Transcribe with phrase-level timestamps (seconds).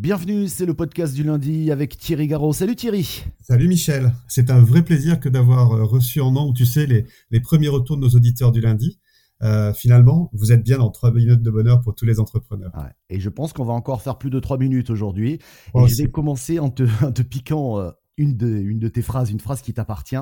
[0.00, 2.54] Bienvenue, c'est le podcast du lundi avec Thierry Garot.
[2.54, 3.22] Salut Thierry.
[3.42, 4.14] Salut Michel.
[4.28, 7.68] C'est un vrai plaisir que d'avoir euh, reçu en nombre, tu sais, les, les premiers
[7.68, 8.98] retours de nos auditeurs du lundi.
[9.42, 12.72] Euh, finalement, vous êtes bien dans trois minutes de bonheur pour tous les entrepreneurs.
[13.10, 15.38] Et je pense qu'on va encore faire plus de trois minutes aujourd'hui.
[15.74, 19.02] Et je vais commencer en te, en te piquant euh, une, de, une de tes
[19.02, 20.16] phrases, une phrase qui t'appartient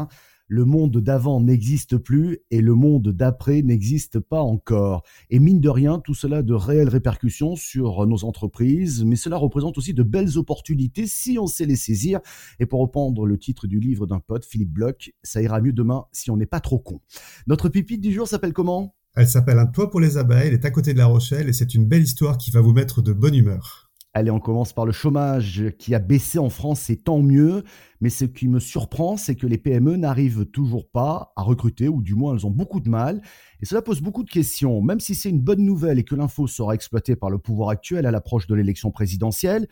[0.48, 5.02] le monde d'avant n'existe plus et le monde d'après n'existe pas encore.
[5.30, 9.36] Et mine de rien, tout cela a de réelles répercussions sur nos entreprises, mais cela
[9.36, 12.20] représente aussi de belles opportunités si on sait les saisir.
[12.58, 16.06] Et pour reprendre le titre du livre d'un pote, Philippe Bloch, ça ira mieux demain
[16.12, 17.00] si on n'est pas trop con.
[17.46, 18.94] Notre pipite du jour s'appelle comment?
[19.14, 21.52] Elle s'appelle Un toit pour les abeilles, elle est à côté de La Rochelle et
[21.52, 23.87] c'est une belle histoire qui va vous mettre de bonne humeur.
[24.18, 27.62] Allez, on commence par le chômage qui a baissé en France, c'est tant mieux.
[28.00, 32.02] Mais ce qui me surprend, c'est que les PME n'arrivent toujours pas à recruter, ou
[32.02, 33.22] du moins elles ont beaucoup de mal.
[33.60, 34.82] Et cela pose beaucoup de questions.
[34.82, 38.06] Même si c'est une bonne nouvelle et que l'info sera exploitée par le pouvoir actuel
[38.06, 39.68] à l'approche de l'élection présidentielle,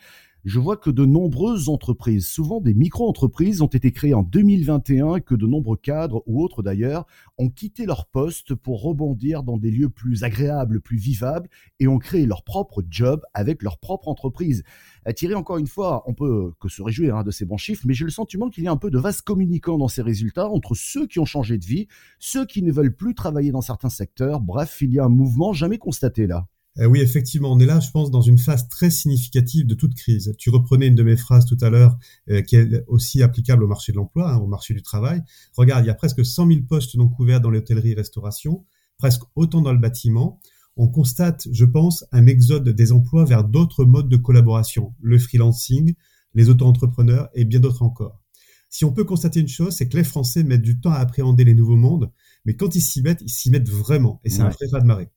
[0.47, 5.35] je vois que de nombreuses entreprises, souvent des micro-entreprises, ont été créées en 2021 que
[5.35, 7.05] de nombreux cadres ou autres d'ailleurs
[7.37, 11.49] ont quitté leur poste pour rebondir dans des lieux plus agréables, plus vivables
[11.81, 14.63] et ont créé leur propre job avec leur propre entreprise.
[15.03, 17.83] À Thierry, encore une fois, on peut que se réjouir hein, de ces bons chiffres,
[17.85, 20.47] mais j'ai le sentiment qu'il y a un peu de vaste communicant dans ces résultats
[20.47, 23.89] entre ceux qui ont changé de vie, ceux qui ne veulent plus travailler dans certains
[23.89, 24.39] secteurs.
[24.39, 26.47] Bref, il y a un mouvement jamais constaté là.
[26.79, 29.95] Euh, oui, effectivement, on est là, je pense, dans une phase très significative de toute
[29.95, 30.33] crise.
[30.37, 31.97] Tu reprenais une de mes phrases tout à l'heure,
[32.29, 35.21] euh, qui est aussi applicable au marché de l'emploi, hein, au marché du travail.
[35.55, 38.65] Regarde, il y a presque 100 000 postes non couverts dans l'hôtellerie-restauration,
[38.97, 40.39] presque autant dans le bâtiment.
[40.75, 45.95] On constate, je pense, un exode des emplois vers d'autres modes de collaboration, le freelancing,
[46.35, 48.21] les auto-entrepreneurs et bien d'autres encore.
[48.69, 51.43] Si on peut constater une chose, c'est que les Français mettent du temps à appréhender
[51.45, 52.11] les nouveaux mondes,
[52.45, 54.85] mais quand ils s'y mettent, ils s'y mettent vraiment, et c'est un vrai pas de
[54.85, 55.09] marée.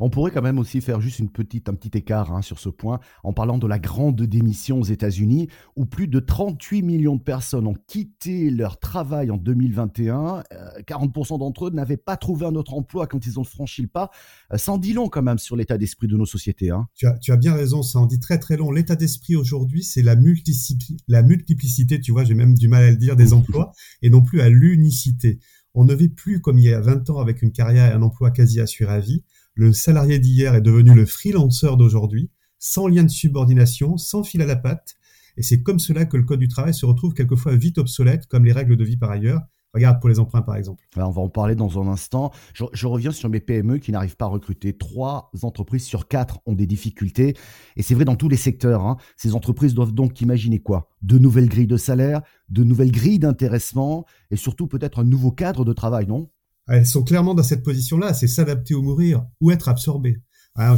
[0.00, 2.68] On pourrait quand même aussi faire juste une petite, un petit écart hein, sur ce
[2.68, 7.22] point en parlant de la grande démission aux États-Unis où plus de 38 millions de
[7.22, 10.42] personnes ont quitté leur travail en 2021.
[10.86, 13.88] 40% euh, d'entre eux n'avaient pas trouvé un autre emploi quand ils ont franchi le
[13.88, 14.10] pas.
[14.52, 16.70] Euh, ça en dit long quand même sur l'état d'esprit de nos sociétés.
[16.70, 16.86] Hein.
[16.94, 18.70] Tu, as, bien raison, ça en dit très très long.
[18.70, 20.16] L'état d'esprit aujourd'hui, c'est la,
[21.08, 23.72] la multiplicité, tu vois, j'ai même du mal à le dire, des emplois
[24.02, 25.38] et non plus à l'unicité.
[25.74, 28.02] On ne vit plus comme il y a 20 ans avec une carrière et un
[28.02, 29.22] emploi quasi assuré à vie
[29.58, 32.30] le salarié d'hier est devenu le freelancer d'aujourd'hui,
[32.60, 34.94] sans lien de subordination, sans fil à la patte.
[35.36, 38.44] Et c'est comme cela que le code du travail se retrouve quelquefois vite obsolète, comme
[38.44, 39.40] les règles de vie par ailleurs.
[39.74, 40.84] Regarde pour les emprunts, par exemple.
[40.96, 42.30] on va en parler dans un instant.
[42.54, 44.78] Je, reviens sur mes PME qui n'arrivent pas à recruter.
[44.78, 47.34] Trois entreprises sur quatre ont des difficultés.
[47.76, 48.86] Et c'est vrai dans tous les secteurs.
[48.86, 48.96] Hein.
[49.16, 50.88] Ces entreprises doivent donc imaginer quoi?
[51.02, 55.64] De nouvelles grilles de salaire, de nouvelles grilles d'intéressement et surtout peut-être un nouveau cadre
[55.64, 56.30] de travail, non?
[56.68, 60.22] Elles sont clairement dans cette position-là, c'est s'adapter ou mourir, ou être absorbé.
[60.58, 60.76] Euh,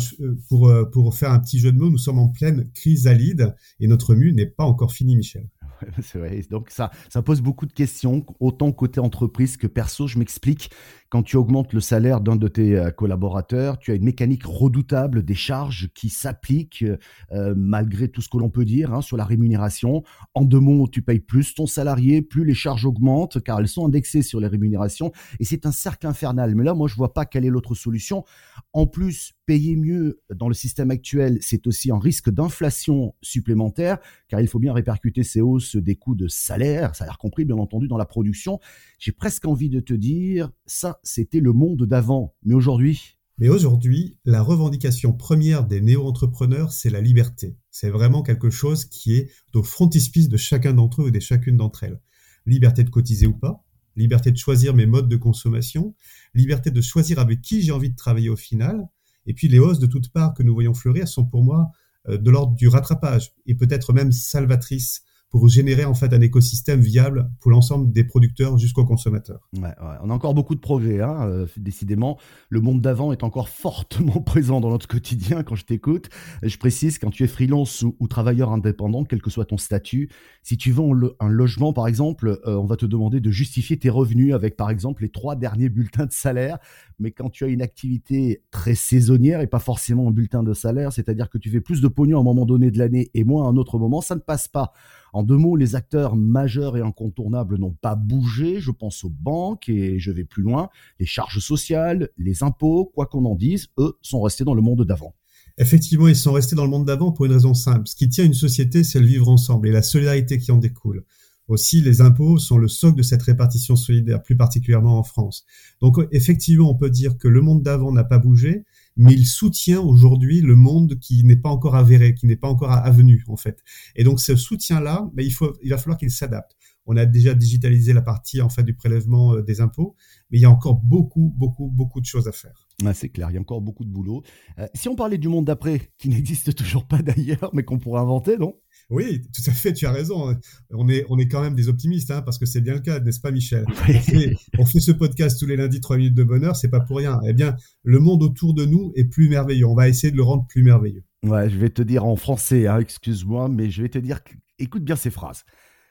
[0.49, 3.87] pour, euh, pour faire un petit jeu de mots, nous sommes en pleine chrysalide et
[3.87, 5.49] notre mue n'est pas encore finie, Michel.
[6.03, 6.43] C'est vrai.
[6.50, 10.06] Donc ça, ça pose beaucoup de questions, autant côté entreprise que perso.
[10.06, 10.71] Je m'explique.
[11.10, 15.25] Quand tu augmentes le salaire d'un de tes euh, collaborateurs, tu as une mécanique redoutable
[15.25, 16.84] des charges qui s'appliquent
[17.32, 20.04] euh, malgré tout ce que l'on peut dire hein, sur la rémunération.
[20.34, 23.87] En deux mots, tu payes plus ton salarié, plus les charges augmentent car elles sont
[23.87, 25.10] indexées sur les rémunérations
[25.41, 26.54] et c'est un cercle infernal.
[26.54, 28.25] Mais là, moi, je vois pas quelle est l'autre solution.
[28.72, 34.41] En plus, payer mieux dans le système actuel, c'est aussi un risque d'inflation supplémentaire car
[34.41, 37.97] il faut bien répercuter ces hausses des coûts de salaire, salaire compris bien entendu dans
[37.97, 38.60] la production.
[39.00, 42.34] J'ai presque envie de te dire ça c'était le monde d'avant.
[42.44, 43.16] Mais aujourd'hui?
[43.38, 47.56] Mais aujourd'hui, la revendication première des néo-entrepreneurs, c'est la liberté.
[47.71, 51.56] C'est vraiment quelque chose qui est au frontispice de chacun d'entre eux et de chacune
[51.56, 52.00] d'entre elles.
[52.44, 53.65] Liberté de cotiser ou pas,
[53.97, 55.94] liberté de choisir mes modes de consommation,
[56.34, 58.88] liberté de choisir avec qui j'ai envie de travailler au final,
[59.27, 61.71] et puis les hausses de toutes parts que nous voyons fleurir sont pour moi
[62.09, 66.81] euh, de l'ordre du rattrapage, et peut-être même salvatrices pour générer en fait un écosystème
[66.81, 69.49] viable pour l'ensemble des producteurs jusqu'aux consommateurs.
[69.57, 69.71] Ouais,
[70.03, 72.19] On a encore beaucoup de progrès, hein, euh, décidément.
[72.49, 76.11] Le monde d'avant est encore fortement présent dans notre quotidien quand je t'écoute.
[76.43, 80.11] Je précise, quand tu es freelance ou, travailleur indépendant, quel que soit ton statut,
[80.43, 83.88] si tu vends un logement par exemple, euh, on va te demander de justifier tes
[83.88, 86.59] revenus avec par exemple les trois derniers bulletins de salaire.
[87.00, 90.93] Mais quand tu as une activité très saisonnière et pas forcément un bulletin de salaire,
[90.93, 93.47] c'est-à-dire que tu fais plus de pognon à un moment donné de l'année et moins
[93.47, 94.75] à un autre moment, ça ne passe pas.
[95.14, 98.61] En deux mots, les acteurs majeurs et incontournables n'ont pas bougé.
[98.61, 100.69] Je pense aux banques et je vais plus loin.
[100.99, 104.85] Les charges sociales, les impôts, quoi qu'on en dise, eux sont restés dans le monde
[104.85, 105.14] d'avant.
[105.56, 107.88] Effectivement, ils sont restés dans le monde d'avant pour une raison simple.
[107.88, 111.05] Ce qui tient une société, c'est le vivre ensemble et la solidarité qui en découle.
[111.50, 115.44] Aussi, les impôts sont le socle de cette répartition solidaire, plus particulièrement en France.
[115.81, 118.64] Donc, effectivement, on peut dire que le monde d'avant n'a pas bougé,
[118.97, 122.70] mais il soutient aujourd'hui le monde qui n'est pas encore avéré, qui n'est pas encore
[122.70, 123.62] avenu en fait.
[123.97, 126.56] Et donc ce soutien-là, ben, il, faut, il va falloir qu'il s'adapte.
[126.92, 129.94] On a déjà digitalisé la partie en fait du prélèvement euh, des impôts,
[130.28, 132.66] mais il y a encore beaucoup, beaucoup, beaucoup de choses à faire.
[132.94, 134.25] c'est clair, il y a encore beaucoup de boulot.
[134.58, 138.00] Euh, si on parlait du monde d'après, qui n'existe toujours pas d'ailleurs, mais qu'on pourrait
[138.00, 138.56] inventer, non?
[138.90, 140.37] Oui, tout à fait, tu as raison.
[140.70, 142.98] On est, on est quand même des optimistes, hein, parce que c'est bien le cas,
[142.98, 143.64] n'est-ce pas, Michel?
[144.58, 147.20] On, fait, ce podcast tous les lundis, 3 minutes de bonheur, c'est pas pour rien.
[147.25, 147.54] Eh bien,
[147.84, 149.66] le monde autour de nous est plus merveilleux.
[149.66, 151.04] On va essayer de le rendre plus merveilleux.
[151.22, 154.19] Ouais, je vais te dire en français, hein, excuse-moi, mais je vais te dire,
[154.58, 155.44] écoute bien ces phrases.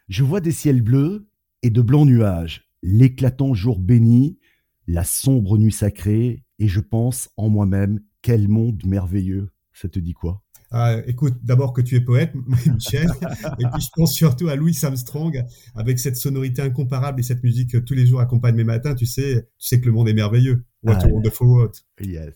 [0.09, 1.29] Je vois des ciels bleus
[1.61, 4.39] et de blancs nuages, l'éclatant jour béni,
[4.87, 9.51] la sombre nuit sacrée, et je pense en moi-même, quel monde merveilleux.
[9.71, 10.41] Ça te dit quoi?
[10.71, 12.33] Ah, écoute, d'abord que tu es poète,
[12.65, 13.07] Michel,
[13.59, 15.45] et puis je pense surtout à Louis Armstrong,
[15.75, 18.95] avec cette sonorité incomparable et cette musique que tous les jours accompagne mes matins.
[18.95, 20.65] Tu sais, tu sais que le monde est merveilleux.
[20.81, 21.75] What ah, a wonderful world.
[22.01, 22.33] Yes.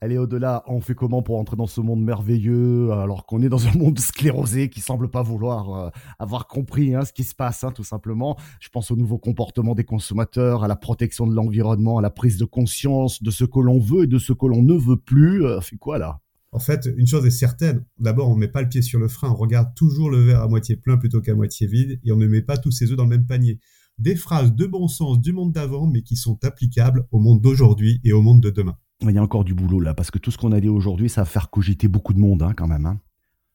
[0.00, 3.66] Allez, au-delà, on fait comment pour entrer dans ce monde merveilleux alors qu'on est dans
[3.66, 5.90] un monde sclérosé qui semble pas vouloir euh,
[6.20, 8.36] avoir compris hein, ce qui se passe, hein, tout simplement.
[8.60, 12.36] Je pense au nouveau comportement des consommateurs, à la protection de l'environnement, à la prise
[12.38, 15.44] de conscience de ce que l'on veut et de ce que l'on ne veut plus.
[15.44, 16.20] Euh, quoi là?
[16.52, 17.84] En fait, une chose est certaine.
[17.98, 19.30] D'abord, on ne met pas le pied sur le frein.
[19.32, 22.26] On regarde toujours le verre à moitié plein plutôt qu'à moitié vide et on ne
[22.28, 23.58] met pas tous ses œufs dans le même panier.
[23.98, 28.00] Des phrases de bon sens du monde d'avant, mais qui sont applicables au monde d'aujourd'hui
[28.04, 28.76] et au monde de demain.
[29.00, 31.08] Il y a encore du boulot là, parce que tout ce qu'on a dit aujourd'hui,
[31.08, 32.86] ça va faire cogiter beaucoup de monde hein, quand même.
[32.86, 33.00] Hein.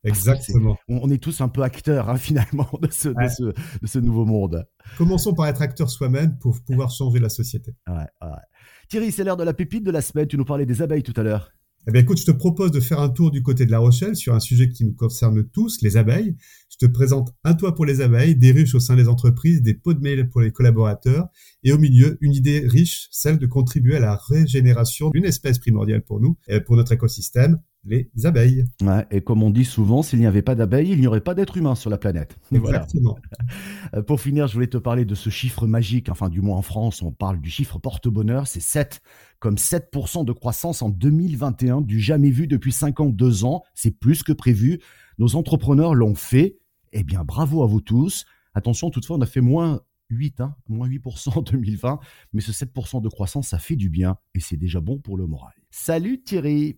[0.05, 0.77] Exactement.
[0.89, 4.67] on, est tous un peu acteurs hein, finalement de ce, de, ce, nouveau monde.
[4.97, 7.73] Commençons par être acteurs soi-même pour pouvoir changer la société.
[8.89, 10.27] Thierry, c'est l'heure de la pépite de la semaine.
[10.27, 11.51] Tu nous parlais des abeilles tout à l'heure.
[11.85, 14.15] Eh bien, écoute, je te propose de faire un tour du côté de La Rochelle
[14.15, 16.37] sur un sujet qui nous concerne tous, les abeilles.
[16.69, 19.73] Je te présente un toit pour les abeilles, des ruches au sein des entreprises, des
[19.73, 21.27] pots de mail pour les collaborateurs,
[21.61, 26.03] et au milieu, une idée riche, celle de contribuer à la régénération d'une espèce primordiale
[26.03, 28.65] pour nous, pour notre écosystème, les abeilles.
[28.81, 31.33] Ouais, et comme on dit souvent, s'il n'y avait pas d'abeilles, il n'y aurait pas
[31.33, 32.37] d'être humain sur la planète.
[32.51, 33.17] Exactement.
[33.91, 34.03] Voilà.
[34.03, 37.01] Pour finir, je voulais te parler de ce chiffre magique, enfin du moins en France,
[37.01, 39.01] on parle du chiffre porte-bonheur, c'est 7,
[39.39, 44.31] comme 7% de croissance en 2021, du jamais vu depuis 52 ans, c'est plus que
[44.31, 44.79] prévu.
[45.17, 46.57] Nos entrepreneurs l'ont fait,
[46.93, 48.25] eh bien bravo à vous tous.
[48.53, 51.99] Attention, toutefois, on a fait moins 8, hein, moins 8% en 2020,
[52.33, 55.27] mais ce 7% de croissance, ça fait du bien et c'est déjà bon pour le
[55.27, 55.53] moral.
[55.71, 56.77] Salut Thierry